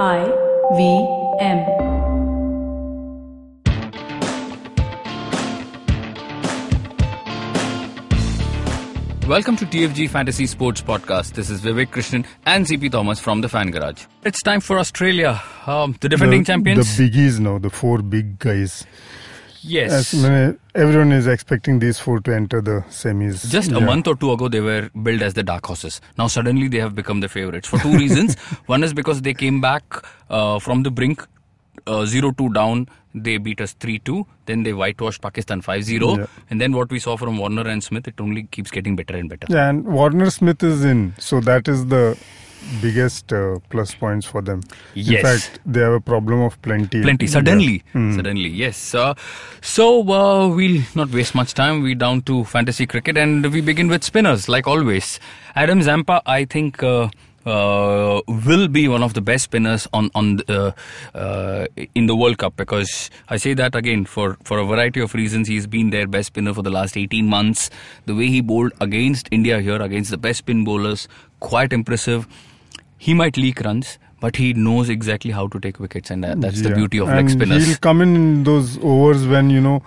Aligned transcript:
I 0.00 0.24
V 0.72 1.06
M. 1.38 1.58
Welcome 9.28 9.54
to 9.54 9.64
TFG 9.64 10.10
Fantasy 10.10 10.46
Sports 10.46 10.80
Podcast. 10.80 11.34
This 11.34 11.48
is 11.48 11.60
Vivek 11.60 11.90
Krishnan 11.90 12.26
and 12.44 12.66
CP 12.66 12.90
Thomas 12.90 13.20
from 13.20 13.40
the 13.40 13.48
Fan 13.48 13.70
Garage. 13.70 14.06
It's 14.24 14.42
time 14.42 14.58
for 14.58 14.80
Australia, 14.80 15.40
um, 15.64 15.96
the 16.00 16.08
defending 16.08 16.40
the, 16.40 16.46
champions. 16.46 16.96
The 16.96 17.08
biggies 17.08 17.38
now, 17.38 17.58
the 17.58 17.70
four 17.70 18.02
big 18.02 18.40
guys. 18.40 18.84
Yes. 19.64 19.92
As 20.14 20.56
everyone 20.74 21.12
is 21.12 21.26
expecting 21.26 21.78
these 21.78 21.98
four 21.98 22.20
to 22.20 22.34
enter 22.34 22.60
the 22.60 22.84
semis. 22.88 23.48
Just 23.50 23.70
a 23.70 23.74
Yeah. 23.74 23.84
month 23.90 24.06
or 24.06 24.16
two 24.16 24.32
ago, 24.32 24.48
they 24.48 24.60
were 24.60 24.90
billed 25.02 25.22
as 25.22 25.34
the 25.34 25.42
dark 25.42 25.66
horses. 25.66 26.00
Now 26.18 26.26
suddenly 26.26 26.68
they 26.68 26.78
have 26.78 26.94
become 26.94 27.20
the 27.20 27.28
favorites 27.28 27.68
for 27.68 27.78
two 27.78 27.96
reasons. 28.04 28.36
One 28.66 28.84
is 28.84 28.92
because 28.94 29.22
they 29.22 29.34
came 29.34 29.60
back 29.60 29.82
uh, 30.30 30.58
from 30.58 30.82
the 30.82 30.90
brink, 30.90 31.22
uh, 31.86 32.04
0-2 32.06 32.52
down. 32.54 32.88
They 33.14 33.36
beat 33.38 33.60
us 33.60 33.74
3-2. 33.74 34.26
Then 34.46 34.64
they 34.64 34.72
whitewashed 34.72 35.20
Pakistan 35.22 35.62
5-0. 35.62 36.18
Yeah. 36.18 36.26
And 36.50 36.60
then 36.60 36.72
what 36.72 36.90
we 36.90 36.98
saw 36.98 37.16
from 37.16 37.38
Warner 37.38 37.66
and 37.68 37.82
Smith, 37.82 38.08
it 38.08 38.20
only 38.20 38.44
keeps 38.44 38.70
getting 38.72 38.96
better 38.96 39.16
and 39.16 39.28
better. 39.28 39.46
Yeah, 39.48 39.68
and 39.70 39.84
Warner 39.84 40.30
Smith 40.30 40.62
is 40.62 40.84
in, 40.84 41.14
so 41.18 41.40
that 41.40 41.68
is 41.68 41.86
the 41.86 42.18
biggest 42.80 43.32
uh, 43.32 43.58
plus 43.70 43.94
points 43.94 44.26
for 44.26 44.42
them. 44.42 44.60
Yes. 44.94 45.18
In 45.20 45.24
fact, 45.26 45.60
they 45.66 45.80
have 45.80 45.92
a 45.92 46.00
problem 46.00 46.40
of 46.40 46.60
plenty. 46.62 47.02
Plenty, 47.02 47.26
Yeah. 47.26 47.30
suddenly. 47.32 47.82
Hmm. 47.92 48.14
Suddenly, 48.16 48.48
yes. 48.48 48.94
Uh, 48.94 49.14
so, 49.60 50.02
uh, 50.10 50.48
we'll 50.48 50.82
not 50.94 51.10
waste 51.10 51.34
much 51.34 51.54
time. 51.54 51.82
We're 51.82 51.94
down 51.94 52.22
to 52.22 52.44
fantasy 52.44 52.86
cricket 52.86 53.16
and 53.18 53.44
we 53.52 53.60
begin 53.60 53.88
with 53.88 54.04
spinners, 54.04 54.48
like 54.48 54.66
always. 54.66 55.20
Adam 55.54 55.82
Zampa, 55.82 56.22
I 56.26 56.44
think, 56.44 56.82
uh, 56.82 57.08
uh, 57.46 58.22
will 58.26 58.68
be 58.68 58.88
one 58.88 59.02
of 59.02 59.12
the 59.12 59.20
best 59.20 59.44
spinners 59.44 59.86
on 59.92 60.10
on 60.14 60.36
the, 60.36 60.74
uh, 61.14 61.18
uh, 61.18 61.66
in 61.94 62.06
the 62.06 62.16
World 62.16 62.38
Cup 62.38 62.56
because 62.56 63.10
I 63.28 63.36
say 63.36 63.52
that 63.52 63.74
again 63.74 64.06
for 64.06 64.38
for 64.44 64.58
a 64.58 64.64
variety 64.64 65.00
of 65.00 65.12
reasons. 65.12 65.46
He's 65.48 65.66
been 65.66 65.90
their 65.90 66.06
best 66.06 66.28
spinner 66.28 66.54
for 66.54 66.62
the 66.62 66.70
last 66.70 66.96
18 66.96 67.28
months. 67.28 67.68
The 68.06 68.14
way 68.14 68.28
he 68.28 68.40
bowled 68.40 68.72
against 68.80 69.28
India 69.30 69.60
here, 69.60 69.80
against 69.82 70.10
the 70.10 70.16
best 70.16 70.38
spin 70.38 70.64
bowlers, 70.64 71.06
quite 71.40 71.74
impressive. 71.74 72.26
He 73.06 73.14
might 73.20 73.36
leak 73.36 73.60
runs, 73.68 73.98
but 74.20 74.36
he 74.42 74.52
knows 74.66 74.88
exactly 74.94 75.30
how 75.38 75.46
to 75.54 75.60
take 75.64 75.78
wickets, 75.84 76.10
and 76.10 76.24
that, 76.24 76.40
that's 76.44 76.62
the 76.66 76.74
beauty 76.74 76.98
of 77.00 77.08
and 77.08 77.16
leg 77.18 77.30
spinners. 77.30 77.66
He'll 77.66 77.76
come 77.86 78.00
in 78.04 78.14
in 78.20 78.44
those 78.44 78.78
overs 78.92 79.26
when 79.32 79.50
you 79.56 79.60
know 79.60 79.82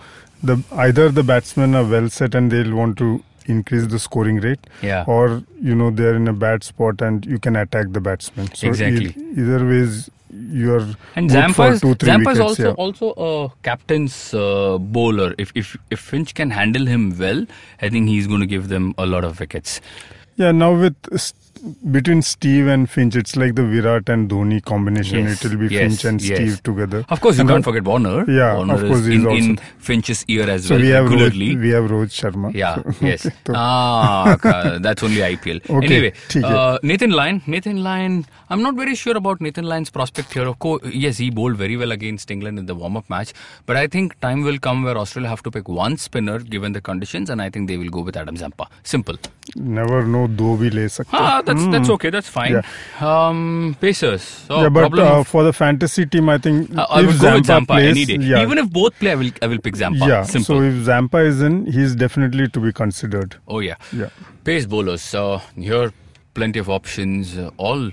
the 0.50 0.58
either 0.88 1.10
the 1.22 1.24
batsmen 1.24 1.74
are 1.80 1.86
well 1.94 2.10
set 2.18 2.36
and 2.36 2.52
they'll 2.52 2.76
want 2.76 2.98
to 3.00 3.24
increase 3.56 3.88
the 3.96 3.98
scoring 4.04 4.38
rate, 4.46 4.68
Yeah. 4.84 5.04
or 5.08 5.42
you 5.70 5.74
know 5.82 5.90
they're 6.02 6.16
in 6.16 6.28
a 6.28 6.34
bad 6.44 6.64
spot 6.70 7.02
and 7.02 7.26
you 7.26 7.40
can 7.48 7.56
attack 7.56 7.92
the 7.98 8.02
batsman. 8.02 8.54
So 8.54 8.68
Exactly. 8.68 9.08
e- 9.18 9.42
either 9.42 9.66
ways, 9.72 10.10
you're 10.62 10.86
And 11.16 11.32
Zampa 11.32 11.68
is, 11.72 11.82
two, 11.82 11.96
three 11.96 12.08
Zampa 12.12 12.30
is 12.38 12.40
also 12.40 12.68
yeah. 12.70 12.84
also 12.86 13.12
a 13.30 13.32
captain's 13.70 14.18
uh, 14.34 14.78
bowler. 14.98 15.34
If 15.46 15.54
if 15.64 15.76
if 15.98 16.00
Finch 16.12 16.36
can 16.42 16.52
handle 16.60 16.86
him 16.86 17.08
well, 17.26 17.46
I 17.82 17.90
think 17.90 18.10
he's 18.16 18.28
going 18.28 18.42
to 18.42 18.52
give 18.56 18.68
them 18.76 18.94
a 18.98 19.06
lot 19.16 19.24
of 19.32 19.40
wickets. 19.46 19.82
Yeah, 20.36 20.52
now 20.52 20.72
with 20.86 20.96
between 21.93 22.23
Steve 22.23 22.67
and 22.67 22.89
Finch, 22.91 23.15
it's 23.15 23.37
like 23.37 23.55
the 23.55 23.63
Virat 23.65 24.09
and 24.09 24.29
Dhoni 24.29 24.61
combination. 24.65 25.27
Yes, 25.27 25.45
It 25.45 25.51
will 25.53 25.59
be 25.59 25.69
yes, 25.73 25.83
Finch 25.83 26.05
and 26.11 26.21
yes. 26.21 26.39
Steve 26.39 26.63
together. 26.69 27.05
Of 27.09 27.21
course, 27.21 27.37
you 27.37 27.43
And 27.43 27.51
can't 27.51 27.63
the- 27.65 27.69
forget 27.71 27.85
Warner. 27.85 28.25
Yeah, 28.29 28.57
Warner 28.57 28.75
of 28.75 28.81
course 28.81 29.01
is 29.03 29.07
he's 29.07 29.15
in, 29.23 29.31
in 29.31 29.51
also- 29.51 29.63
Finch's 29.79 30.25
ear 30.29 30.49
as 30.51 30.65
So 30.67 30.75
well 30.75 30.83
we 30.83 30.89
have 30.89 31.05
regularly. 31.09 31.51
Rohit, 31.55 31.61
we 31.61 31.71
have 31.71 31.85
Rohit 31.93 32.17
Sharma. 32.17 32.53
Yeah, 32.63 32.75
So- 32.77 33.07
yes. 33.07 33.27
okay, 33.27 33.37
so- 33.47 33.53
ah, 33.55 34.33
okay, 34.35 34.79
that's 34.89 35.05
only 35.05 35.21
IPL. 35.29 35.61
Okay, 35.77 35.87
anyway, 35.87 36.11
ठीक 36.31 36.45
है. 36.45 36.53
uh, 36.53 36.79
Nathan 36.83 37.13
Lyon. 37.21 37.41
Nathan 37.47 37.79
Lyon. 37.85 38.19
I'm 38.51 38.63
not 38.63 38.75
very 38.75 38.97
sure 39.03 39.17
about 39.23 39.41
Nathan 39.41 39.65
Lyon's 39.75 39.91
prospect 39.99 40.35
here. 40.39 40.49
Of 40.55 40.59
course, 40.59 40.83
yes, 41.05 41.19
he 41.19 41.31
bowled 41.31 41.57
very 41.57 41.77
well 41.85 41.93
against 41.93 42.31
England 42.39 42.59
in 42.59 42.67
the 42.67 42.75
warm-up 42.75 43.09
match, 43.09 43.33
but 43.67 43.77
I 43.77 43.87
think 43.87 44.19
time 44.21 44.43
will 44.43 44.59
come 44.59 44.83
where 44.83 44.99
Australia 44.99 45.31
have 45.31 45.43
to 45.45 45.51
pick 45.53 45.69
one 45.69 45.97
spinner 46.09 46.39
given 46.57 46.73
the 46.73 46.81
conditions, 46.91 47.31
and 47.31 47.41
I 47.41 47.49
think 47.51 47.69
they 47.69 47.79
will 47.85 47.95
go 48.01 48.01
with 48.11 48.17
Adam 48.25 48.37
Zampa. 48.45 48.69
Simple. 48.83 49.17
Never 49.79 50.03
know, 50.17 50.27
दो 50.43 50.57
भी 50.59 50.71
ले 50.75 50.89
सकते. 50.89 51.46
that's 51.48 51.66
that's 51.74 51.90
okay. 51.96 52.10
That's 52.16 52.30
fine. 52.30 52.52
Yeah. 52.54 52.62
Um, 53.28 53.76
Pacers. 53.82 54.22
So 54.22 54.62
yeah, 54.62 54.70
but 54.70 54.82
problem 54.88 55.08
uh, 55.08 55.24
for 55.24 55.44
the 55.44 55.54
fantasy 55.54 56.06
team, 56.06 56.30
I 56.30 56.38
think 56.38 56.78
I- 56.78 56.84
I 56.84 57.00
if 57.02 57.08
would 57.08 57.20
go 57.22 57.34
with 57.36 57.46
Zampa 57.52 57.74
plays, 57.74 57.92
any 57.98 58.06
day. 58.06 58.24
yeah, 58.24 58.42
Even 58.44 58.58
if 58.64 58.70
both 58.72 58.98
play, 59.00 59.12
I 59.12 59.16
will 59.16 59.32
I 59.42 59.48
will 59.48 59.60
pick 59.60 59.76
Zampa. 59.84 60.06
yeah. 60.08 60.24
Simple. 60.24 60.58
So 60.60 60.62
if 60.72 60.84
Zampa 60.86 61.18
is 61.34 61.42
in, 61.42 61.66
he's 61.78 61.96
definitely 61.96 62.48
to 62.50 62.60
be 62.60 62.72
considered. 62.74 63.36
oh 63.48 63.60
yeah. 63.60 63.76
Yeah. 63.92 64.10
Pace 64.44 64.66
bowlers. 64.66 65.14
Uh, 65.16 65.40
here, 65.56 65.92
plenty 66.34 66.60
of 66.60 66.70
options. 66.70 67.38
Uh, 67.38 67.50
all 67.58 67.90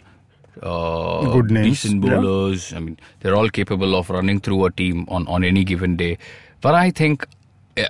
uh, 0.63 1.33
Good 1.33 1.51
names, 1.51 1.83
decent 1.83 2.05
yeah. 2.05 2.15
bowlers. 2.17 2.73
I 2.73 2.79
mean, 2.81 2.99
they're 3.21 3.35
all 3.35 3.49
capable 3.49 3.95
of 3.97 4.11
running 4.11 4.41
through 4.41 4.65
a 4.67 4.71
team 4.71 5.05
on, 5.09 5.27
on 5.29 5.45
any 5.45 5.65
given 5.65 5.97
day. 5.97 6.19
But 6.61 6.75
I 6.75 6.91
think, 6.91 7.27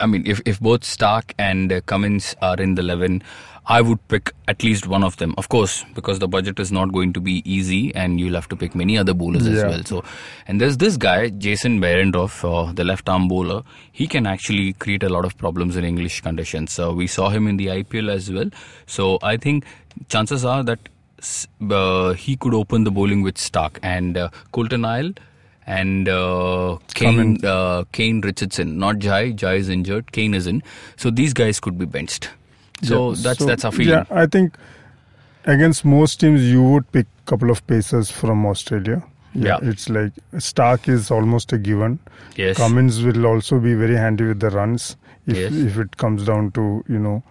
I 0.01 0.07
mean, 0.07 0.23
if, 0.27 0.41
if 0.45 0.61
both 0.61 0.85
Stark 0.85 1.35
and 1.39 1.73
uh, 1.73 1.81
Cummins 1.83 2.35
are 2.41 2.57
in 2.57 2.75
the 2.75 2.83
11, 2.83 3.23
I 3.67 3.81
would 3.81 4.07
pick 4.09 4.33
at 4.47 4.63
least 4.63 4.87
one 4.87 5.03
of 5.03 5.17
them. 5.17 5.35
Of 5.39 5.49
course, 5.49 5.85
because 5.95 6.19
the 6.19 6.29
budget 6.29 6.61
is 6.61 6.71
not 6.71 6.93
going 6.93 7.13
to 7.15 7.21
be 7.21 7.43
easy 7.51 7.95
and 7.95 8.21
you'll 8.21 8.35
have 8.35 8.49
to 8.49 8.57
pick 8.57 8.75
many 8.75 8.99
other 8.99 9.15
bowlers 9.15 9.47
as 9.47 9.63
well. 9.63 9.83
So, 9.85 10.05
and 10.47 10.61
there's 10.61 10.77
this 10.77 10.97
guy, 10.99 11.31
Jason 11.31 11.81
Behrendorff, 11.81 12.45
uh, 12.45 12.73
the 12.73 12.85
left 12.85 13.09
arm 13.09 13.27
bowler. 13.27 13.63
He 13.91 14.07
can 14.07 14.27
actually 14.27 14.75
create 14.75 15.03
a 15.03 15.09
lot 15.09 15.25
of 15.25 15.37
problems 15.39 15.77
in 15.77 15.85
English 15.85 16.21
conditions. 16.21 16.73
So 16.73 16.93
we 16.93 17.07
saw 17.07 17.31
him 17.31 17.47
in 17.47 17.57
the 17.57 17.69
IPL 17.69 18.11
as 18.11 18.31
well. 18.31 18.51
So 18.87 19.19
I 19.23 19.39
think 19.39 19.65
chances 20.09 20.45
are 20.45 20.63
that 20.65 20.79
uh, 21.71 22.13
he 22.13 22.37
could 22.37 22.53
open 22.53 22.85
the 22.85 22.91
bowling 22.91 23.23
with 23.23 23.39
Stark 23.39 23.79
and 23.83 24.19
uh, 24.19 24.29
Coulter-Nile 24.53 25.13
and 25.67 26.09
uh, 26.09 26.79
Kane, 26.95 27.45
uh, 27.45 27.85
Kane 27.93 28.21
Richardson. 28.21 28.79
Not 28.79 28.99
Jai. 28.99 29.33
Jai 29.33 29.55
is 29.55 29.69
injured. 29.69 30.13
Kane 30.13 30.35
is 30.35 30.47
in. 30.47 30.63
So 30.97 31.11
these 31.11 31.33
guys 31.33 31.61
could 31.61 31.79
be 31.79 31.87
benched. 31.87 32.31
So 32.83 33.11
Yeah, 33.11 33.17
that's 33.23 33.39
so, 33.39 33.47
that's 33.47 33.65
our 33.65 33.73
feeling. 33.73 33.89
Yeah, 33.95 34.05
I 34.11 34.27
think 34.27 34.57
against 35.47 35.85
most 35.85 36.21
teams, 36.21 36.43
you 36.43 36.63
would 36.63 36.91
pick 36.93 37.07
a 37.07 37.31
couple 37.31 37.51
of 37.51 37.67
pacers 37.67 38.11
from 38.11 38.45
Australia. 38.47 39.03
Yeah. 39.37 39.59
it's 39.63 39.89
like 39.89 40.13
Stark 40.39 40.89
is 40.89 41.11
almost 41.11 41.53
a 41.53 41.59
given. 41.59 41.99
Yes. 42.37 42.57
Cummins 42.57 43.03
will 43.03 43.27
also 43.27 43.59
be 43.59 43.75
very 43.75 43.97
handy 43.97 44.25
with 44.25 44.39
the 44.41 44.51
runs 44.51 44.97
if 45.27 45.37
Yes. 45.37 45.53
if 45.53 45.79
it 45.79 45.97
comes 45.97 46.25
down 46.25 46.51
to 46.53 46.85
you 46.89 46.99
know 46.99 47.23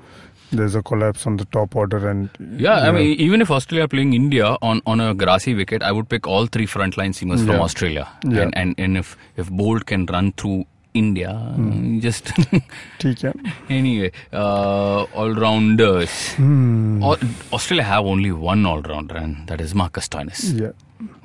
there's 0.57 0.75
a 0.75 0.83
collapse 0.83 1.25
on 1.27 1.37
the 1.37 1.45
top 1.45 1.75
order 1.75 2.07
and 2.09 2.29
yeah 2.57 2.81
i 2.87 2.91
mean 2.91 3.19
even 3.27 3.41
if 3.41 3.51
australia 3.51 3.85
are 3.85 3.93
playing 3.95 4.13
india 4.13 4.55
on 4.61 4.81
on 4.85 4.99
a 4.99 5.13
grassy 5.13 5.53
wicket 5.53 5.81
i 5.83 5.91
would 5.91 6.09
pick 6.09 6.27
all 6.27 6.45
three 6.45 6.67
frontline 6.67 7.17
seamers 7.19 7.39
yeah. 7.39 7.51
from 7.51 7.61
australia 7.61 8.07
yeah. 8.23 8.41
and, 8.41 8.57
and 8.57 8.75
and 8.77 8.97
if 8.97 9.17
if 9.37 9.49
bolt 9.49 9.85
can 9.85 10.05
run 10.17 10.31
through 10.33 10.65
India, 10.93 11.33
hmm. 11.55 11.99
just, 12.05 12.31
just 12.99 13.25
anyway, 13.69 14.11
uh, 14.31 15.03
all 15.03 15.33
rounders. 15.33 16.33
Hmm. 16.33 17.03
Australia 17.51 17.83
have 17.83 18.05
only 18.05 18.31
one 18.31 18.63
all 18.65 18.81
rounder, 18.81 19.17
and 19.17 19.47
that 19.47 19.59
is 19.59 19.73
Marcus 19.73 20.07
Stoinis. 20.07 20.59
Yeah. 20.59 20.71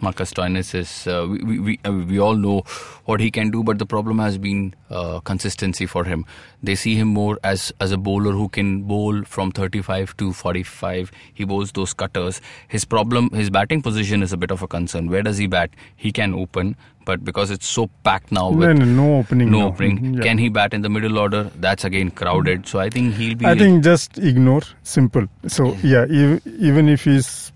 Marcus 0.00 0.32
Stoinis 0.32 0.74
is 0.74 1.06
uh, 1.06 1.26
we 1.28 1.38
we 1.42 1.58
we, 1.58 1.80
uh, 1.84 1.92
we 1.92 2.18
all 2.18 2.34
know 2.34 2.62
what 3.04 3.20
he 3.20 3.30
can 3.30 3.50
do, 3.50 3.62
but 3.62 3.78
the 3.78 3.86
problem 3.86 4.18
has 4.18 4.38
been 4.38 4.74
uh, 4.90 5.20
consistency 5.20 5.86
for 5.86 6.04
him. 6.04 6.24
They 6.62 6.74
see 6.74 6.94
him 6.96 7.08
more 7.08 7.38
as 7.44 7.72
as 7.80 7.92
a 7.92 7.96
bowler 7.96 8.32
who 8.32 8.48
can 8.48 8.82
bowl 8.82 9.22
from 9.24 9.50
35 9.52 10.16
to 10.18 10.32
45. 10.32 11.10
He 11.34 11.44
bowls 11.44 11.72
those 11.72 11.94
cutters. 11.94 12.40
His 12.68 12.84
problem, 12.84 13.30
his 13.30 13.50
batting 13.50 13.82
position 13.82 14.22
is 14.22 14.32
a 14.32 14.36
bit 14.36 14.50
of 14.50 14.62
a 14.62 14.68
concern. 14.68 15.08
Where 15.10 15.22
does 15.22 15.38
he 15.38 15.46
bat? 15.46 15.70
He 15.96 16.12
can 16.12 16.34
open, 16.34 16.76
but 17.04 17.24
because 17.24 17.50
it's 17.50 17.66
so 17.66 17.88
packed 18.04 18.30
now 18.32 18.50
no, 18.50 18.56
with 18.68 18.78
no, 18.78 18.84
no 18.84 19.18
opening 19.18 19.50
no 19.50 19.60
now. 19.60 19.66
opening, 19.68 19.98
Mhm, 19.98 20.16
yeah. 20.16 20.22
can 20.22 20.38
he 20.38 20.48
bat 20.48 20.74
in 20.74 20.82
the 20.82 20.88
middle 20.88 21.18
order? 21.18 21.44
That's 21.56 21.84
again 21.84 22.10
crowded. 22.10 22.66
So 22.66 22.78
I 22.78 22.88
think 22.90 23.14
he'll 23.14 23.34
be. 23.36 23.46
I 23.46 23.54
think 23.56 23.84
just 23.84 24.18
ignore 24.18 24.62
simple 24.82 25.26
so 25.46 25.76
yeah 25.82 26.06
ev- 26.10 26.40
even 26.46 26.88
if 26.88 27.04
he's 27.04 27.47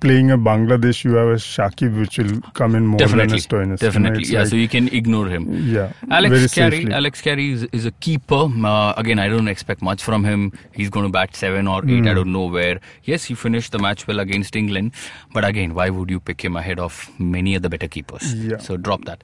playing 0.00 0.30
a 0.30 0.36
Bangladesh 0.38 1.04
you 1.04 1.12
have 1.14 1.28
a 1.28 1.34
Shakib 1.34 1.98
which 2.00 2.16
will 2.18 2.40
come 2.54 2.74
in 2.74 2.86
more 2.86 2.98
definitely, 2.98 3.38
than 3.38 3.38
a 3.38 3.48
Stoinis 3.48 3.64
you 3.64 3.66
know, 3.68 3.76
definitely. 3.76 4.22
it's 4.22 4.30
Yeah, 4.30 4.38
like- 4.40 4.48
so 4.48 4.56
you 4.56 4.68
can 4.68 4.88
ignore 4.88 5.26
him. 5.28 5.44
yeah 5.72 5.92
Alex 6.10 6.30
very 6.34 6.48
Carey, 6.48 6.78
safely. 6.78 6.92
Alex 6.94 7.20
Carey 7.20 7.50
is, 7.52 7.64
is 7.64 7.84
a 7.84 7.90
keeper. 8.06 8.48
Uh, 8.70 8.94
again, 8.96 9.18
I 9.18 9.28
don't 9.28 9.48
expect 9.48 9.82
much 9.82 10.02
from 10.02 10.24
him. 10.24 10.52
He's 10.72 10.88
going 10.88 11.04
to 11.06 11.12
bat 11.12 11.36
seven 11.36 11.68
or 11.68 11.78
eight. 11.84 12.00
Hmm. 12.00 12.08
I 12.08 12.14
don't 12.14 12.32
know 12.32 12.46
where. 12.46 12.80
Yes, 13.04 13.24
he 13.24 13.34
finished 13.34 13.72
the 13.72 13.78
match 13.78 14.06
well 14.06 14.20
against 14.20 14.56
England, 14.56 14.92
but 15.34 15.44
again, 15.44 15.74
why 15.74 15.90
would 15.90 16.10
you 16.10 16.18
pick 16.20 16.42
him 16.42 16.56
ahead 16.56 16.78
of 16.78 16.98
many 17.18 17.54
other 17.56 17.68
better 17.68 17.88
keepers? 17.88 18.34
Yeah. 18.34 18.58
So 18.58 18.76
drop 18.78 19.04
that. 19.04 19.22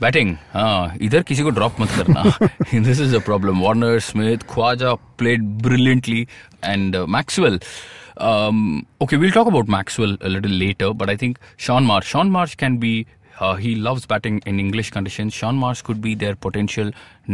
Batting, 0.00 0.36
हाँ 0.52 0.96
इधर 1.08 1.22
किसी 1.22 1.42
को 1.42 1.50
drop 1.54 1.80
मत 1.80 1.88
करना. 1.98 2.82
this 2.84 2.98
is 3.00 3.12
a 3.12 3.20
problem. 3.20 3.60
Warner, 3.60 3.98
Smith, 4.00 4.46
Khwaja 4.46 4.98
played 5.16 5.58
brilliantly, 5.58 6.26
and 6.62 6.96
uh, 6.96 7.06
Maxwell. 7.06 7.58
um, 8.19 8.85
okay, 9.01 9.17
we'll 9.17 9.31
talk 9.31 9.47
about 9.47 9.67
Maxwell 9.67 10.17
a 10.21 10.29
little 10.29 10.51
later, 10.51 10.93
but 10.93 11.09
I 11.09 11.15
think 11.15 11.39
Shaun 11.57 11.85
Marsh. 11.85 12.07
Shaun 12.07 12.29
Marsh 12.29 12.55
can 12.55 12.77
be 12.77 13.05
Uh, 13.45 13.55
he 13.63 13.71
loves 13.85 14.05
batting 14.11 14.37
in 14.51 14.59
English 14.61 14.87
conditions. 14.93 15.35
Shaun 15.39 15.57
Marsh 15.63 15.81
could 15.87 15.99
be 16.05 16.11
their 16.21 16.35
potential 16.45 16.87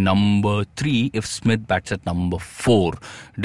number 0.07 0.55
three 0.81 1.11
if 1.19 1.25
Smith 1.25 1.61
bats 1.69 1.93
at 1.95 2.05
number 2.09 2.39
four. 2.39 2.89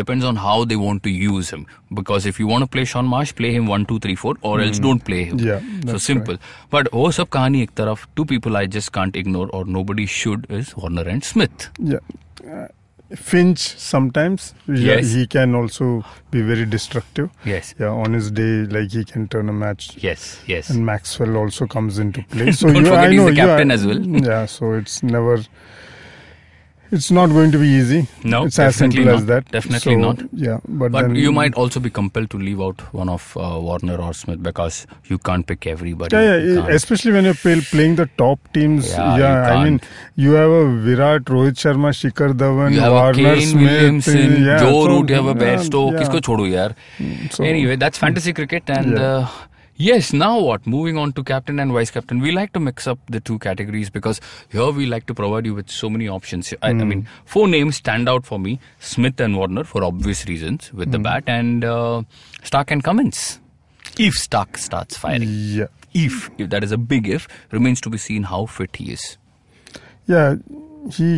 Depends 0.00 0.24
on 0.30 0.40
how 0.44 0.54
they 0.64 0.78
want 0.84 1.04
to 1.04 1.10
use 1.10 1.50
him. 1.50 1.66
Because 1.98 2.26
if 2.30 2.40
you 2.40 2.48
want 2.48 2.64
to 2.64 2.70
play 2.76 2.84
Shaun 2.84 3.06
Marsh, 3.12 3.32
play 3.42 3.52
him 3.58 3.68
one, 3.74 3.86
two, 3.92 3.98
three, 4.00 4.16
four, 4.16 4.34
or 4.42 4.60
else 4.64 4.80
don't 4.80 5.04
play 5.10 5.20
him. 5.28 5.38
Hmm. 5.38 5.46
Yeah, 5.50 5.92
so 5.92 5.98
simple. 5.98 6.40
But 6.70 6.90
oh, 6.92 7.04
sab 7.20 7.30
kahani 7.36 7.62
ek 7.68 7.76
taraf, 7.82 8.06
two 8.16 8.24
people 8.24 8.56
I 8.62 8.66
just 8.78 8.92
can't 8.98 9.14
ignore 9.22 9.46
or 9.60 9.64
nobody 9.78 10.06
should 10.06 10.50
is 10.50 10.74
Warner 10.76 11.06
and 11.14 11.22
Smith. 11.32 11.70
Yeah. 11.78 12.00
Uh, 12.58 12.66
Finch 13.14 13.58
sometimes 13.78 14.54
Yes. 14.66 15.12
he 15.14 15.26
can 15.26 15.54
also 15.54 16.04
be 16.30 16.42
very 16.42 16.66
destructive. 16.66 17.30
Yes. 17.44 17.74
Yeah, 17.78 17.88
on 17.88 18.12
his 18.12 18.30
day, 18.30 18.64
like 18.66 18.92
he 18.92 19.04
can 19.04 19.28
turn 19.28 19.48
a 19.48 19.52
match. 19.52 19.96
Yes, 19.96 20.40
yes. 20.46 20.68
And 20.70 20.84
Maxwell 20.84 21.36
also 21.36 21.66
comes 21.66 21.98
into 21.98 22.22
play. 22.24 22.52
So 22.58 22.66
Don't 22.66 22.76
you, 22.76 22.84
forget 22.84 23.04
I 23.04 23.08
he's 23.10 23.16
know 23.20 23.30
the 23.30 23.34
captain 23.36 23.70
as 23.70 23.86
well. 23.86 23.98
Yeah, 24.30 24.46
so 24.46 24.74
it's 24.74 25.02
never. 25.02 25.38
It's 26.90 27.10
not 27.10 27.26
going 27.28 27.52
to 27.52 27.58
be 27.58 27.66
easy. 27.68 28.08
No, 28.24 28.44
it's 28.46 28.58
as 28.58 28.74
definitely 28.74 29.02
simple 29.04 29.14
as 29.14 29.20
not. 29.20 29.26
that. 29.26 29.50
Definitely 29.52 29.92
So, 29.92 29.98
not. 29.98 30.22
Yeah, 30.32 30.58
but, 30.66 30.90
But 30.92 31.02
then 31.02 31.14
you 31.16 31.32
might 31.32 31.54
also 31.54 31.80
be 31.80 31.90
compelled 31.90 32.30
to 32.30 32.38
leave 32.38 32.60
out 32.62 32.80
one 32.94 33.10
of 33.10 33.36
uh, 33.36 33.58
Warner 33.60 33.96
or 33.96 34.14
Smith 34.14 34.42
because 34.42 34.86
you 35.04 35.18
can't 35.18 35.46
pick 35.46 35.66
everybody. 35.66 36.16
Yeah, 36.16 36.36
yeah, 36.38 36.66
especially 36.68 37.12
when 37.12 37.24
you're 37.26 37.34
play, 37.34 37.60
playing 37.60 37.96
the 37.96 38.06
top 38.16 38.40
teams. 38.54 38.88
Yeah, 38.90 39.18
Yeah, 39.18 39.50
I 39.54 39.64
mean, 39.64 39.80
you 40.16 40.32
have 40.32 40.50
a 40.50 40.76
Virat, 40.86 41.24
Rohit 41.24 41.56
Sharma, 41.64 41.90
Shikhar 42.00 42.32
Dhawan, 42.32 42.72
You 42.72 42.80
have 42.80 42.92
Warner, 42.92 43.10
a 43.10 43.34
Kane 43.34 43.46
Smith, 43.48 43.62
Williamson, 43.70 44.44
yeah, 44.46 44.58
Joe 44.58 44.84
so, 44.84 44.88
Root, 44.88 45.10
you 45.10 45.14
have 45.16 45.26
a 45.26 45.28
yeah, 45.44 45.56
Bairstow. 45.56 45.92
yeah. 45.92 45.98
Kisko 46.00 46.20
chodo 46.30 46.48
yaar. 46.54 47.32
So- 47.32 47.44
Anyway, 47.44 47.76
that's 47.76 47.98
fantasy 47.98 48.32
cricket 48.32 48.62
and 48.70 48.98
uh, 48.98 49.28
yes, 49.78 50.12
now 50.12 50.38
what? 50.40 50.66
Moving 50.66 50.98
on 50.98 51.12
to 51.14 51.24
captain 51.24 51.58
and 51.58 51.72
vice 51.72 51.90
captain. 51.90 52.18
We 52.20 52.30
like 52.32 52.52
to 52.52 52.60
mix 52.60 52.86
up 52.86 52.98
the 53.08 53.20
two 53.20 53.38
categories 53.38 53.88
because 53.90 54.20
here 54.50 54.70
we 54.70 54.86
like 54.86 55.06
to 55.06 55.14
provide 55.14 55.46
you 55.46 55.54
with 55.54 55.70
so 55.70 55.88
many 55.88 56.08
options. 56.08 56.52
I, 56.62 56.68
I 56.68 56.72
Hmm. 56.72 56.88
mean, 56.88 57.08
four 57.24 57.48
names 57.48 57.76
stand 57.76 58.08
out 58.08 58.26
for 58.26 58.38
me: 58.38 58.58
Smith 58.80 59.18
and 59.20 59.36
Warner 59.36 59.64
for 59.64 59.82
obvious 59.84 60.26
reasons 60.26 60.72
with 60.72 60.88
Hmm. 60.88 60.92
the 60.92 60.98
bat, 61.10 61.24
and 61.26 61.64
uh, 61.64 62.02
Stark 62.42 62.70
and 62.70 62.84
Cummins. 62.84 63.40
If 63.98 64.14
Stark 64.14 64.58
starts 64.58 64.96
firing, 64.96 65.28
Yeah. 65.60 65.66
if 65.94 66.30
if 66.38 66.50
that 66.50 66.62
is 66.64 66.72
a 66.72 66.78
big 66.78 67.08
if, 67.08 67.28
remains 67.50 67.80
to 67.82 67.90
be 67.90 67.98
seen 67.98 68.24
how 68.24 68.44
fit 68.46 68.76
he 68.76 68.92
is. 68.92 69.16
Yeah, 70.06 70.36
he. 70.92 71.10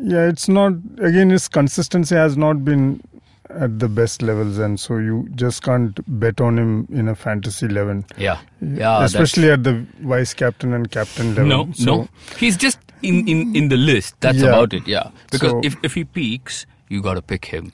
Yeah, 0.00 0.28
it's 0.32 0.48
not. 0.48 0.74
Again, 0.98 1.30
his 1.30 1.48
consistency 1.48 2.14
has 2.14 2.36
not 2.36 2.64
been 2.64 3.00
at 3.50 3.78
the 3.78 3.88
best 3.88 4.22
levels, 4.22 4.58
and 4.58 4.78
so 4.78 4.98
you 4.98 5.28
just 5.34 5.62
can't 5.62 5.98
bet 6.20 6.40
on 6.40 6.58
him 6.58 6.86
in 6.90 7.08
a 7.08 7.14
fantasy 7.14 7.66
eleven. 7.66 8.04
Yeah, 8.16 8.38
yeah, 8.60 9.02
especially 9.04 9.50
at 9.50 9.64
the 9.64 9.86
vice 10.00 10.34
captain 10.34 10.72
and 10.72 10.90
captain 10.90 11.34
level. 11.34 11.66
No, 11.66 11.72
So- 11.72 11.84
no. 11.96 12.08
He's 12.36 12.56
just 12.56 12.78
in, 13.02 13.26
in, 13.28 13.54
in 13.56 13.68
the 13.68 13.76
list. 13.76 14.16
That's 14.20 14.38
Yeah. 14.38 14.48
about 14.48 14.72
it. 14.74 14.86
Yeah. 14.86 15.10
Because 15.30 15.50
So- 15.50 15.60
if, 15.64 15.76
if 15.82 15.94
he 15.94 16.04
peaks, 16.04 16.66
you 16.88 17.00
got 17.02 17.14
to 17.14 17.22
pick 17.22 17.46
him. 17.46 17.70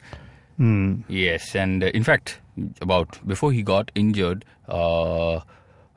Hmm. 0.58 1.00
Yes. 1.08 1.54
And 1.56 1.82
uh, 1.82 1.86
in 1.88 2.04
fact, 2.04 2.38
about 2.80 3.18
before 3.26 3.50
he 3.52 3.62
got 3.62 3.90
injured, 3.94 4.44
uh, 4.68 5.40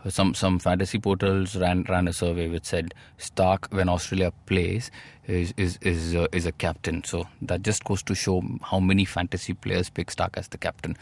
some 0.09 0.33
some 0.33 0.59
fantasy 0.59 0.99
portals 0.99 1.55
ran 1.55 1.83
ran 1.89 2.07
a 2.07 2.13
survey 2.13 2.47
which 2.47 2.65
said 2.65 2.93
Stark 3.17 3.67
when 3.71 3.89
Australia 3.89 4.31
plays 4.45 4.89
is 5.27 5.53
is 5.57 5.77
is 5.81 6.15
uh, 6.15 6.27
is 6.31 6.45
a 6.45 6.51
captain. 6.51 7.03
So 7.03 7.27
that 7.41 7.61
just 7.63 7.83
goes 7.83 8.03
to 8.03 8.15
show 8.15 8.41
how 8.61 8.79
many 8.79 9.05
fantasy 9.05 9.53
players 9.53 9.89
pick 9.89 10.11
Stark 10.11 10.37
as 10.37 10.47
the 10.49 10.57
captain. 10.57 10.95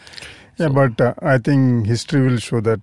Yeah, 0.57 0.67
So- 0.67 0.73
but 0.73 1.01
uh, 1.01 1.13
I 1.21 1.37
think 1.37 1.85
history 1.87 2.21
will 2.27 2.37
show 2.37 2.61
that 2.61 2.79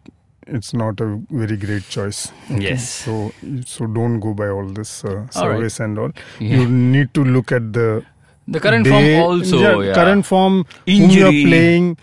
it's 0.47 0.75
not 0.75 1.01
a 1.01 1.21
very 1.31 1.57
great 1.57 1.89
choice. 1.89 2.31
Yes. 2.51 2.89
So 2.89 3.33
so 3.67 3.87
don't 3.87 4.21
go 4.21 4.35
by 4.35 4.49
all 4.49 4.67
this 4.67 5.05
uh, 5.05 5.09
All 5.11 5.17
right. 5.17 5.35
surveys 5.35 5.81
and 5.81 5.99
all. 5.99 6.11
Yeah. 6.41 6.57
You 6.59 6.69
need 6.69 7.15
to 7.15 7.25
look 7.25 7.53
at 7.53 7.73
the 7.73 8.05
The 8.49 8.61
current 8.61 8.85
day- 8.85 9.19
form 9.19 9.41
also. 9.41 9.59
Yeah, 9.83 9.95
current 9.95 10.27
form, 10.27 10.55
whom 10.87 10.95
Injury. 10.95 11.21
you're 11.21 11.49
playing, 11.49 11.97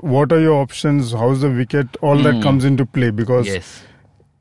what 0.00 0.32
are 0.32 0.40
your 0.40 0.54
options, 0.60 1.12
how's 1.12 1.40
the 1.40 1.50
wicket, 1.50 1.96
all 2.02 2.16
that 2.18 2.34
Hmm. 2.36 2.42
comes 2.42 2.64
into 2.64 2.84
play 2.86 3.10
because 3.10 3.46
Yes. 3.46 3.82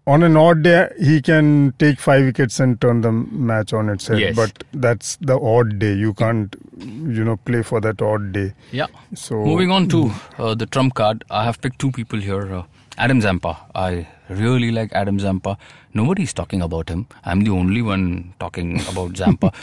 on 0.06 0.24
an 0.24 0.38
odd 0.38 0.62
day 0.64 0.88
he 1.02 1.22
can 1.22 1.74
take 1.80 2.00
five 2.00 2.24
wickets 2.26 2.60
and 2.60 2.80
turn 2.80 3.02
the 3.02 3.12
match 3.12 3.74
on 3.74 3.90
its 3.90 4.08
head. 4.08 4.20
Yes. 4.20 4.36
But 4.36 4.64
that's 4.74 5.18
the 5.22 5.38
odd 5.40 5.80
day. 5.80 5.94
You 5.94 6.14
can't, 6.14 6.56
you 6.80 7.24
know, 7.26 7.36
play 7.38 7.62
for 7.64 7.82
that 7.82 8.02
odd 8.02 8.32
day. 8.32 8.54
Yeah. 8.72 8.88
So 9.16 9.44
Moving 9.44 9.70
on 9.72 9.88
to 9.90 10.12
uh, 10.38 10.56
the 10.56 10.66
trump 10.66 10.94
card, 10.94 11.24
I 11.30 11.44
have 11.44 11.60
picked 11.62 11.80
two 11.80 11.92
people 11.92 12.20
here. 12.20 12.54
Uh, 12.62 12.64
Adam 12.98 13.20
Zampa. 13.22 13.58
I 13.76 14.08
really 14.30 14.72
like 14.72 14.92
Adam 14.94 15.20
Zampa. 15.20 15.58
Nobody's 15.94 16.34
talking 16.34 16.62
about 16.62 16.90
him. 16.90 17.06
I'm 17.26 17.42
the 17.44 17.52
only 17.52 17.82
one 17.82 18.34
talking 18.40 18.80
about 18.90 19.16
Zampa. 19.18 19.52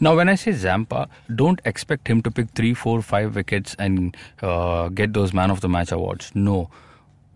now, 0.00 0.16
when 0.16 0.28
I 0.28 0.34
say 0.34 0.52
Zampa, 0.52 1.08
don't 1.34 1.60
expect 1.64 2.08
him 2.08 2.22
to 2.22 2.30
pick 2.30 2.50
three, 2.50 2.74
four, 2.74 3.02
five 3.02 3.34
wickets 3.34 3.74
and 3.78 4.16
uh, 4.42 4.88
get 4.88 5.12
those 5.12 5.32
man 5.32 5.50
of 5.50 5.60
the 5.60 5.68
match 5.68 5.92
awards. 5.92 6.32
No. 6.34 6.70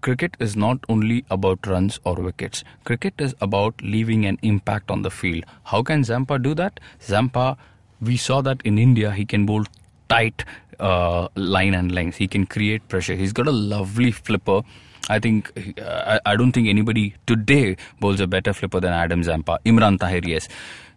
Cricket 0.03 0.37
is 0.41 0.57
not 0.57 0.79
only 0.89 1.25
about 1.31 1.67
runs 1.67 2.01
or 2.05 2.15
wickets. 2.15 2.65
Cricket 2.85 3.15
is 3.19 3.35
about 3.41 3.81
leaving 3.83 4.25
an 4.25 4.39
impact 4.43 4.91
on 4.91 5.03
the 5.03 5.11
field. 5.11 5.45
How 5.65 5.83
can 5.83 6.05
Zampa 6.05 6.39
do 6.39 6.55
that? 6.55 6.81
Zampa, 7.03 7.59
we 8.01 8.17
saw 8.17 8.41
that 8.41 8.62
in 8.65 8.79
India, 8.79 9.11
he 9.12 9.27
can 9.27 9.45
bowl 9.45 9.65
tight 10.09 10.45
uh, 10.79 11.29
line 11.35 11.75
and 11.75 11.93
length. 11.93 12.17
He 12.17 12.29
can 12.29 12.47
create 12.47 12.89
pressure. 12.89 13.15
He's 13.15 13.35
got 13.35 13.47
a 13.47 13.53
lovely 13.53 14.11
flipper. 14.11 14.62
I 15.09 15.19
think 15.19 15.53
uh, 15.79 16.19
I, 16.25 16.33
I 16.33 16.37
don't 16.37 16.53
think 16.53 16.69
anybody 16.69 17.15
today 17.27 17.77
bowls 18.01 18.21
a 18.21 18.27
better 18.27 18.53
flipper 18.53 18.81
than 18.81 18.93
Adam 18.93 19.23
Zampa. 19.23 19.59
Imran 19.67 19.99
Tahir, 19.99 20.23
yes. 20.25 20.49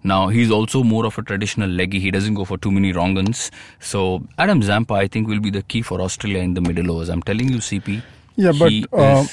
Now 0.03 0.27
he's 0.27 0.51
also 0.51 0.83
more 0.83 1.05
of 1.05 1.17
a 1.17 1.21
traditional 1.21 1.69
leggy. 1.69 1.99
He 1.99 2.11
doesn't 2.11 2.33
go 2.33 2.45
for 2.45 2.57
too 2.57 2.71
many 2.71 2.91
wrong. 2.91 3.33
So 3.79 4.23
Adam 4.37 4.61
Zampa, 4.61 4.93
I 4.95 5.07
think, 5.07 5.27
will 5.27 5.39
be 5.39 5.49
the 5.49 5.61
key 5.63 5.81
for 5.81 6.01
Australia 6.01 6.39
in 6.39 6.53
the 6.53 6.61
middle 6.61 6.91
overs. 6.91 7.09
I'm 7.09 7.21
telling 7.21 7.49
you, 7.49 7.57
CP. 7.57 8.01
Yeah, 8.35 8.51
but 8.57 8.71
uh, 8.91 9.25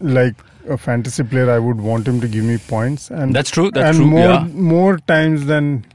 like 0.00 0.34
a 0.68 0.76
fantasy 0.76 1.22
player, 1.22 1.50
I 1.50 1.58
would 1.58 1.80
want 1.80 2.06
him 2.08 2.20
to 2.20 2.28
give 2.28 2.44
me 2.44 2.58
points, 2.58 3.10
and 3.10 3.34
That's 3.34 3.50
true, 3.50 3.70
that's 3.70 3.96
and 3.96 3.96
true, 3.96 4.06
more 4.06 4.28
yeah. 4.28 4.44
more 4.52 4.98
times 4.98 5.46
than 5.46 5.86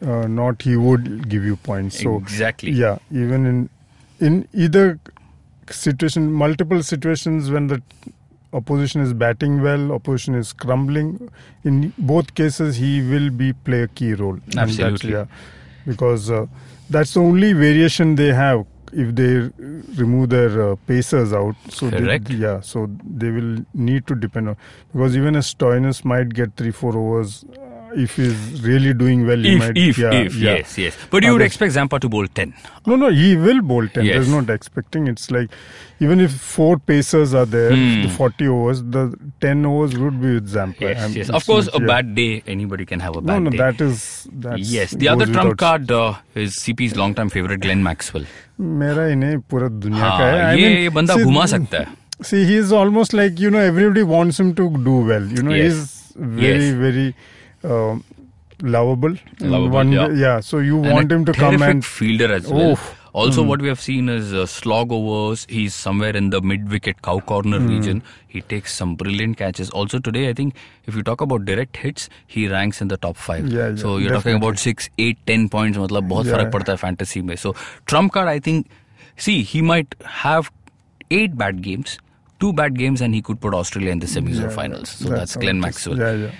uh, 0.00 0.26
not, 0.26 0.62
he 0.62 0.76
would 0.76 1.28
give 1.28 1.44
you 1.44 1.56
points. 1.56 2.00
So 2.00 2.16
Exactly. 2.16 2.70
yeah, 2.70 2.98
even 3.10 3.46
in 3.46 3.70
in 4.20 4.48
either 4.52 4.98
situation, 5.70 6.32
multiple 6.32 6.82
situations 6.82 7.50
when 7.50 7.66
the 7.66 7.82
opposition 8.52 9.00
is 9.00 9.12
batting 9.12 9.62
well, 9.62 9.92
opposition 9.92 10.34
is 10.34 10.52
crumbling. 10.52 11.28
In 11.64 11.92
both 11.98 12.34
cases, 12.34 12.76
he 12.76 13.02
will 13.02 13.30
be 13.30 13.52
play 13.52 13.82
a 13.82 13.88
key 13.88 14.14
role. 14.14 14.38
Absolutely. 14.56 15.12
yeah, 15.12 15.26
because 15.86 16.30
uh, 16.30 16.46
that's 16.90 17.14
the 17.14 17.20
only 17.20 17.52
variation 17.52 18.14
they 18.14 18.32
have. 18.32 18.64
If 18.92 19.14
they 19.16 19.50
remove 20.00 20.30
their 20.30 20.72
uh, 20.72 20.76
pacers 20.86 21.32
out, 21.32 21.56
so 21.68 21.90
they- 21.90 21.98
yeah, 22.36 22.60
so 22.60 22.88
they 23.04 23.30
will 23.30 23.64
need 23.74 24.06
to 24.06 24.14
depend 24.14 24.48
on 24.50 24.56
because 24.92 25.16
even 25.16 25.34
a 25.34 25.40
Stoinis 25.40 26.04
might 26.04 26.32
get 26.32 26.56
three 26.56 26.70
four 26.70 26.96
overs 26.96 27.44
if 27.95 28.15
he's 28.15 28.61
really 28.63 28.93
doing 28.93 29.25
well. 29.27 29.37
He 29.37 29.53
if, 29.53 29.59
might, 29.59 29.77
if, 29.77 29.97
yeah, 29.97 30.11
if, 30.13 30.35
yeah. 30.35 30.53
yes, 30.55 30.77
yes. 30.77 30.97
But 31.09 31.23
you 31.23 31.31
would 31.33 31.41
Others- 31.41 31.47
expect 31.47 31.73
Zampa 31.73 31.99
to 31.99 32.07
bowl 32.09 32.25
10. 32.27 32.53
No, 32.87 32.95
no, 32.95 33.09
he 33.09 33.35
will 33.35 33.61
bowl 33.61 33.87
10. 33.87 34.05
Yes. 34.05 34.13
There's 34.15 34.29
not 34.29 34.49
expecting. 34.49 35.07
It's 35.07 35.29
like 35.29 35.49
even 35.99 36.21
if 36.21 36.31
four 36.31 36.77
pacers 36.91 37.33
are 37.33 37.45
there, 37.45 37.71
Hmm. 37.75 38.03
the 38.03 38.09
40 38.09 38.47
overs, 38.47 38.81
the 38.83 39.03
10 39.41 39.65
overs 39.65 39.97
would 39.97 40.21
be 40.21 40.33
with 40.35 40.47
Zampa. 40.47 40.85
Yes, 40.85 41.03
And 41.03 41.15
yes. 41.15 41.27
it's 41.29 41.35
Of 41.35 41.45
course, 41.45 41.65
not- 41.67 41.75
a 41.75 41.79
yeah. 41.81 41.87
bad 41.87 42.15
day, 42.15 42.43
anybody 42.47 42.85
can 42.85 42.99
have 43.07 43.17
a 43.17 43.21
No, 43.21 43.27
bad 43.33 43.43
no, 43.43 43.49
day. 43.49 43.57
that 43.57 43.81
is. 43.81 44.27
That's 44.47 44.71
yes, 44.77 44.91
the 44.91 45.09
other 45.09 45.25
goes 45.25 45.33
trump 45.35 45.49
without- 45.49 45.87
card 45.87 45.91
uh, 45.91 46.13
is 46.35 46.55
CP's 46.55 46.95
long-time 46.95 47.29
favorite 47.29 47.59
Glenn 47.67 47.83
Maxwell. 47.89 48.25
मेरा 48.61 49.05
ही 49.05 49.15
नहीं 49.15 49.37
पूरा 49.51 49.67
दुनिया 49.83 50.05
हाँ, 50.05 50.17
का 50.19 50.25
है 50.25 50.41
I 50.55 50.57
ये 50.57 50.67
mean, 50.69 50.77
ये 50.81 50.89
बंदा 50.97 51.13
see, 51.15 51.23
घुमा 51.23 51.45
सकता 51.53 51.77
है 51.77 51.99
See, 52.29 52.41
he's 52.45 52.71
almost 52.79 53.13
like 53.19 53.39
you 53.43 53.49
know 53.53 53.61
everybody 53.67 54.01
wants 54.09 54.39
him 54.39 54.49
to 54.59 54.65
do 54.87 54.97
well. 55.11 55.23
You 55.37 55.41
know, 55.47 55.55
Yes. 55.59 55.77
he's 55.77 56.13
very, 56.33 56.65
Yes. 56.65 56.75
very 56.81 57.05
um, 57.65 58.03
lovable. 58.61 59.15
in 59.39 59.51
Lovable, 59.51 59.69
one 59.69 59.91
yeah. 59.91 60.07
way- 60.07 60.15
yeah. 60.15 60.39
So 60.39 60.59
you 60.59 60.81
And 60.83 60.93
want 60.93 61.11
a 61.11 61.15
him 61.15 61.25
to 61.25 61.33
come 61.33 61.57
terrific 61.57 61.69
and 61.75 61.85
fielder 61.85 62.33
as 62.33 62.47
well. 62.47 62.71
Oof. 62.71 62.97
Also, 63.13 63.41
Hmm. 63.43 63.49
what 63.49 63.61
we 63.61 63.67
have 63.67 63.79
seen 63.81 64.07
is 64.09 64.29
uh, 64.33 64.45
slog 64.45 64.91
overs. 64.97 65.45
He's 65.49 65.73
somewhere 65.85 66.15
in 66.19 66.29
the 66.29 66.39
mid-wicket 66.41 67.01
cow 67.01 67.19
corner 67.31 67.57
Hmm. 67.59 67.67
region. 67.67 68.03
He 68.27 68.41
takes 68.53 68.73
some 68.81 68.93
brilliant 68.95 69.37
catches. 69.37 69.69
Also 69.81 69.99
today, 69.99 70.29
I 70.29 70.33
think 70.33 70.53
if 70.85 70.95
you 70.95 71.03
talk 71.09 71.19
about 71.19 71.43
direct 71.49 71.75
hits, 71.77 72.07
he 72.27 72.47
ranks 72.47 72.79
in 72.81 72.87
the 72.93 72.97
top 72.97 73.17
five. 73.17 73.49
Yeah, 73.49 73.67
yeah, 73.69 73.75
so 73.75 73.97
you're 73.97 74.13
talking 74.13 74.37
about 74.41 74.61
six, 74.67 74.89
eight, 74.97 75.17
ten 75.27 75.49
points. 75.49 75.77
मतलब 75.77 76.07
बहुत 76.07 76.25
Yeah. 76.25 76.37
फर्क 76.37 76.53
पड़ता 76.53 76.71
है 76.71 76.79
fantasy 76.79 77.21
में. 77.21 77.35
So 77.35 77.53
trump 77.93 78.13
card, 78.17 78.29
I 78.29 78.39
think. 78.39 78.63
See, 79.27 79.39
he 79.55 79.61
might 79.73 79.87
have 80.23 80.49
eight 81.11 81.37
bad 81.43 81.61
games. 81.67 81.97
Two 82.38 82.52
bad 82.52 82.78
games, 82.78 83.00
and 83.00 83.14
he 83.14 83.22
could 83.22 83.40
put 83.40 83.54
Australia 83.54 83.90
in 83.90 83.98
the 84.00 84.06
semis 84.06 84.38
or 84.38 84.48
Yeah, 84.48 84.48
finals. 84.56 84.90
So 84.90 85.08
that's 85.08 85.18
that's, 85.20 85.36
Glenn. 85.36 85.60
Maxwell. 85.60 85.98
Yeah, 85.98 86.12
yeah. 86.12 86.30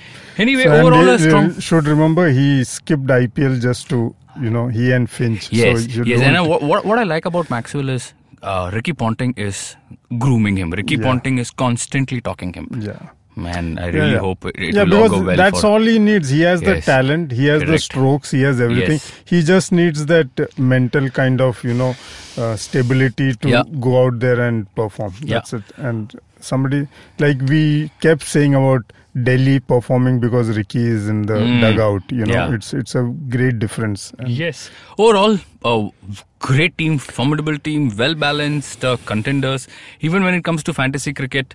Anyway, 0.45 0.65
So, 0.65 0.73
overall, 0.73 1.09
a 1.09 1.19
strong. 1.19 1.59
should 1.59 1.87
remember 1.87 2.29
he 2.31 2.65
skipped 2.65 3.07
IPL 3.07 3.61
just 3.63 3.89
to 3.91 4.15
you 4.41 4.51
know 4.51 4.67
he 4.69 4.93
and 4.93 5.09
Finch. 5.09 5.51
Yes, 5.51 5.85
so 5.85 5.91
you 5.93 6.05
yes. 6.05 6.21
And 6.21 6.37
I, 6.37 6.43
what, 6.43 6.63
what 6.63 6.85
what 6.85 6.99
I 6.99 7.05
like 7.05 7.25
about 7.25 7.49
Maxwell 7.49 7.89
is 7.89 8.13
uh, 8.43 8.71
Ricky 8.75 8.93
Ponting 8.93 9.33
is 9.39 9.77
grooming 10.19 10.59
him. 10.59 10.71
Ricky 10.71 10.97
Yeah. 10.97 11.05
Ponting 11.09 11.39
is 11.39 11.51
constantly 11.51 12.21
talking 12.21 12.53
him. 12.53 12.69
yeah. 12.91 12.99
Man, 13.37 13.79
I 13.79 13.89
really 13.89 14.13
yeah. 14.13 14.19
hope 14.19 14.47
it, 14.47 14.55
it 14.59 14.75
yeah, 14.75 14.85
will 14.85 14.95
all 14.95 15.03
because 15.05 15.21
go 15.21 15.27
well. 15.27 15.37
that's 15.37 15.61
for, 15.61 15.67
all 15.67 15.81
he 15.81 15.99
needs. 15.99 16.31
He 16.31 16.41
has 16.41 16.63
the 16.63 16.81
talent, 16.81 17.33
he 17.33 17.47
has 17.47 17.63
the 17.63 17.79
strokes, 17.79 18.31
he 18.31 18.41
has 18.43 18.61
everything. 18.63 18.93
Yes. 18.93 19.13
He 19.27 19.43
just 19.43 19.73
needs 19.73 20.07
that 20.07 20.59
mental 20.59 21.11
kind 21.11 21.43
of, 21.43 21.63
you 21.63 21.75
know, 21.75 21.95
uh, 22.39 22.57
stability 22.57 23.35
to 23.35 23.49
Yeah. 23.49 23.63
go 23.79 24.07
out 24.07 24.21
there 24.21 24.41
and 24.41 24.75
perform. 24.75 25.13
That's 25.21 25.53
it. 25.53 25.65
And 25.77 26.19
somebody 26.41 26.89
like 27.19 27.43
we 27.43 27.91
kept 28.01 28.23
saying 28.23 28.55
about 28.55 28.91
Delhi 29.23 29.61
performing 29.61 30.19
because 30.21 30.57
Ricky 30.57 30.87
is 30.87 31.07
in 31.09 31.23
the 31.27 31.35
Mm. 31.35 31.61
dugout. 31.61 32.11
You 32.11 32.25
know, 32.27 32.35
Yeah. 32.35 32.55
it's 32.55 32.73
it's 32.73 32.95
a 32.95 33.03
great 33.37 33.59
difference. 33.59 34.13
And 34.19 34.29
Yes. 34.29 34.71
Overall, 34.99 35.39
a 35.65 35.91
great 36.39 36.77
team, 36.79 36.99
formidable 36.99 37.59
team, 37.59 37.91
well 37.97 38.15
balanced 38.15 38.83
uh, 38.85 38.97
contenders. 39.05 39.69
Even 40.01 40.23
when 40.25 40.35
it 40.35 40.45
comes 40.45 40.63
to 40.65 40.75
fantasy 40.75 41.13
cricket, 41.13 41.55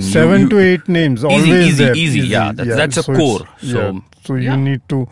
Seven 0.00 0.42
you- 0.42 0.48
to 0.50 0.58
eight 0.58 0.88
names, 0.88 1.22
always 1.24 1.46
easy, 1.48 1.84
there. 1.84 1.94
easy, 1.96 2.18
easy. 2.20 2.28
yeah, 2.28 2.52
that's- 2.52 2.76
that's 2.76 2.96
a 2.96 3.00
it's- 3.12 3.16
core. 3.18 3.46
yeah. 3.60 3.72
So, 3.72 4.04
so 4.24 4.34
you 4.36 4.42
yeah. 4.44 4.56
need 4.56 4.80
to. 4.88 5.06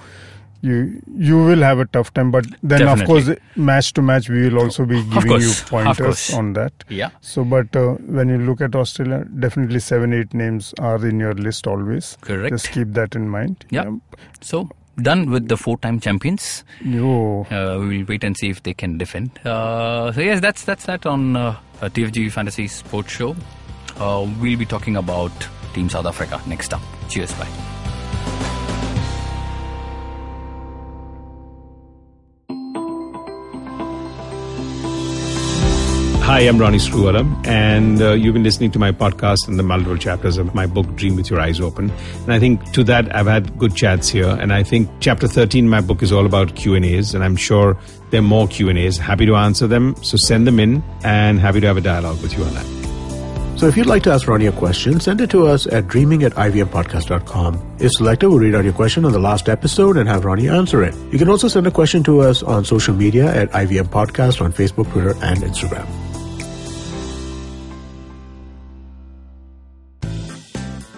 You 0.63 1.01
you 1.17 1.37
will 1.43 1.63
have 1.63 1.79
a 1.79 1.87
tough 1.87 2.13
time, 2.13 2.31
but 2.31 2.47
then 2.63 2.83
of 2.87 3.03
course 3.05 3.31
match 3.57 3.95
to 3.95 4.03
match 4.03 4.29
we 4.29 4.43
will 4.47 4.59
also 4.63 4.85
be 4.85 5.03
giving 5.05 5.41
you 5.41 5.53
pointers 5.69 6.35
on 6.35 6.53
that. 6.53 6.73
Yeah. 6.91 7.09
So, 7.23 7.45
but 7.45 7.75
uh, 7.75 7.95
when 8.19 8.29
you 8.29 8.37
look 8.37 8.61
at 8.61 8.75
Australia, 8.77 9.25
definitely 9.39 9.81
seven 9.81 10.13
eight 10.13 10.35
names 10.35 10.75
are 10.79 11.07
in 11.07 11.19
your 11.19 11.33
list 11.33 11.67
always. 11.67 12.19
Correct. 12.21 12.53
Just 12.53 12.73
keep 12.73 12.93
that 12.93 13.15
in 13.17 13.27
mind. 13.31 13.65
Yeah. 13.71 13.91
So 14.43 14.69
done 15.01 15.31
with 15.31 15.49
the 15.49 15.57
four-time 15.57 15.99
champions. 15.99 16.63
You 16.85 17.47
Uh, 17.51 17.79
we 17.81 17.99
will 17.99 18.05
wait 18.07 18.23
and 18.23 18.37
see 18.37 18.51
if 18.51 18.63
they 18.63 18.75
can 18.75 18.99
defend. 18.99 19.31
Uh, 19.47 20.13
so 20.13 20.21
yes, 20.21 20.41
that's 20.43 20.65
that's 20.67 20.85
that 20.85 21.07
on 21.07 21.37
uh, 21.37 21.57
TFG 21.81 22.31
Fantasy 22.33 22.69
Sports 22.69 23.13
Show. 23.13 23.35
Uh, 24.01 24.27
we'll 24.41 24.59
be 24.59 24.65
talking 24.65 24.97
about 24.97 25.31
Team 25.75 25.91
South 25.91 26.07
Africa 26.07 26.41
next 26.47 26.73
up. 26.73 26.81
Cheers, 27.09 27.33
bye. 27.35 27.47
Hi, 36.23 36.43
I'm 36.43 36.59
Ronnie 36.59 36.79
Screwvala, 36.79 37.45
and 37.45 38.01
uh, 38.01 38.13
you've 38.13 38.35
been 38.35 38.45
listening 38.45 38.71
to 38.71 38.79
my 38.79 38.93
podcast 38.93 39.49
and 39.49 39.59
the 39.59 39.65
multiple 39.65 39.97
chapters 39.97 40.39
of 40.39 40.55
my 40.55 40.65
book, 40.65 40.87
Dream 40.95 41.17
with 41.17 41.29
Your 41.29 41.41
Eyes 41.41 41.61
Open. 41.61 41.91
And 41.91 42.33
I 42.33 42.39
think 42.39 42.71
to 42.73 42.85
that, 42.85 43.15
I've 43.15 43.27
had 43.27 43.59
good 43.59 43.75
chats 43.75 44.09
here. 44.09 44.29
And 44.29 44.53
I 44.53 44.63
think 44.63 44.89
chapter 45.01 45.27
13, 45.27 45.69
my 45.69 45.81
book 45.81 46.05
is 46.05 46.13
all 46.13 46.27
about 46.27 46.55
Q&As, 46.55 47.15
and 47.15 47.25
I'm 47.25 47.35
sure 47.35 47.77
there 48.11 48.21
are 48.21 48.23
more 48.23 48.47
Q&As. 48.47 48.97
Happy 48.97 49.27
to 49.27 49.35
answer 49.35 49.67
them, 49.67 49.97
so 50.05 50.17
send 50.17 50.47
them 50.47 50.61
in, 50.61 50.85
and 51.03 51.41
happy 51.41 51.61
to 51.61 51.67
have 51.67 51.77
a 51.77 51.81
dialogue 51.83 52.23
with 52.23 52.39
you 52.39 52.45
on 52.45 52.55
that. 52.55 52.80
So 53.61 53.67
if 53.67 53.77
you'd 53.77 53.85
like 53.85 54.03
to 54.05 54.11
ask 54.11 54.27
Ronnie 54.27 54.47
a 54.47 54.53
question, 54.53 55.01
send 55.01 55.21
it 55.21 55.29
to 55.33 55.47
us 55.47 55.67
at 55.67 55.87
dreaming 55.87 56.23
at 56.23 56.33
ivmpodcast.com. 56.33 57.77
If 57.79 57.93
selected, 57.93 58.31
we'll 58.31 58.39
read 58.39 58.55
out 58.55 58.65
your 58.65 58.73
question 58.73 59.05
on 59.05 59.13
the 59.13 59.19
last 59.19 59.51
episode 59.51 59.99
and 59.99 60.09
have 60.09 60.25
Ronnie 60.25 60.49
answer 60.49 60.83
it. 60.83 60.95
You 61.13 61.19
can 61.19 61.29
also 61.29 61.47
send 61.47 61.67
a 61.67 61.71
question 61.71 62.03
to 62.05 62.23
us 62.23 62.43
on 62.43 62.65
social 62.65 62.95
media 62.95 63.27
at 63.27 63.51
IVM 63.51 63.89
Podcast 63.89 64.41
on 64.41 64.55
Facebook, 64.55 64.91
Twitter, 64.93 65.11
and 65.23 65.41
Instagram. 65.41 65.87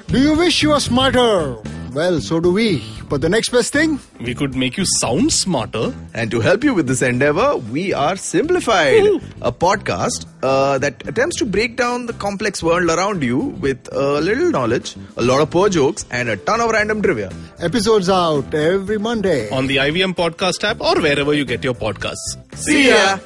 Do 0.06 0.20
you 0.20 0.34
wish 0.34 0.62
you 0.62 0.68
were 0.68 0.78
smarter? 0.78 1.56
Well, 1.94 2.20
so 2.20 2.40
do 2.40 2.52
we. 2.52 2.82
But 3.10 3.20
the 3.20 3.28
next 3.28 3.50
best 3.50 3.72
thing? 3.72 4.00
We 4.18 4.34
could 4.34 4.54
make 4.54 4.78
you 4.78 4.84
sound 5.00 5.32
smarter. 5.32 5.94
And 6.14 6.30
to 6.30 6.40
help 6.40 6.64
you 6.64 6.72
with 6.72 6.86
this 6.86 7.02
endeavor, 7.02 7.56
we 7.56 7.92
are 7.92 8.16
Simplified, 8.16 9.04
a 9.42 9.52
podcast 9.52 10.26
uh, 10.42 10.78
that 10.78 11.06
attempts 11.06 11.36
to 11.36 11.44
break 11.44 11.76
down 11.76 12.06
the 12.06 12.14
complex 12.14 12.62
world 12.62 12.88
around 12.88 13.22
you 13.22 13.38
with 13.38 13.92
a 13.92 14.20
little 14.20 14.50
knowledge, 14.50 14.96
a 15.18 15.22
lot 15.22 15.42
of 15.42 15.50
poor 15.50 15.68
jokes, 15.68 16.06
and 16.10 16.30
a 16.30 16.36
ton 16.36 16.60
of 16.62 16.70
random 16.70 17.02
trivia. 17.02 17.30
Episodes 17.60 18.08
out 18.08 18.54
every 18.54 18.98
Monday. 18.98 19.50
On 19.50 19.66
the 19.66 19.76
IVM 19.76 20.14
Podcast 20.14 20.64
app 20.64 20.80
or 20.80 20.98
wherever 21.00 21.34
you 21.34 21.44
get 21.44 21.62
your 21.62 21.74
podcasts. 21.74 22.38
See 22.56 22.88
ya! 22.88 23.18